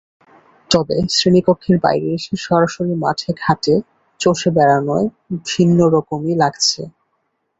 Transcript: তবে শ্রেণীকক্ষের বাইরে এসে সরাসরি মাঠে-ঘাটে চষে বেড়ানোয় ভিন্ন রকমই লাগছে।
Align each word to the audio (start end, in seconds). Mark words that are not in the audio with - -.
তবে 0.71 0.97
শ্রেণীকক্ষের 1.09 1.77
বাইরে 1.79 2.07
এসে 2.13 2.33
সরাসরি 2.37 2.93
মাঠে-ঘাটে 2.95 3.75
চষে 4.19 4.49
বেড়ানোয় 4.51 5.05
ভিন্ন 5.45 5.79
রকমই 5.87 6.35
লাগছে। 6.35 6.81